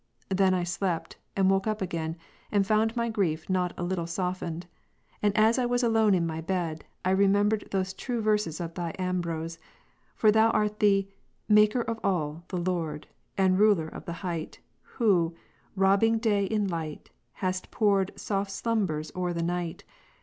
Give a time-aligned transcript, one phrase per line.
[0.29, 2.17] Then I slept, and woke up again,
[2.51, 4.65] and found my grief not a little softened;
[5.21, 8.95] and as I was alone in my bed, I remembered those true verses of Thy
[8.97, 9.59] Ambrose.
[10.15, 11.07] For Thou art the
[11.47, 13.05] Maker of all, the Lord,
[13.37, 14.57] And Ruler of the height,
[14.95, 15.35] Who,
[15.77, 19.83] rohing day in light, hast poured Soft slumbers o'er the night.